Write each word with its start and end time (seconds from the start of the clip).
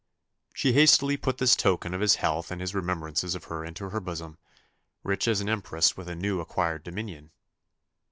She 0.55 0.73
hastily 0.73 1.15
put 1.15 1.37
this 1.37 1.55
token 1.55 1.93
of 1.93 2.01
his 2.01 2.15
health 2.15 2.49
and 2.49 2.59
his 2.59 2.73
remembrance 2.73 3.23
of 3.35 3.43
her 3.43 3.63
into 3.63 3.89
her 3.89 3.99
bosom, 3.99 4.39
rich 5.03 5.27
as 5.27 5.41
an 5.41 5.47
empress 5.47 5.95
with 5.95 6.07
a 6.09 6.15
new 6.15 6.39
acquired 6.39 6.81
dominion. 6.83 7.29